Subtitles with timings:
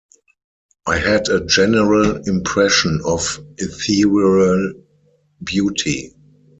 [0.87, 4.73] I had a general impression of ethereal
[5.43, 6.15] beauty.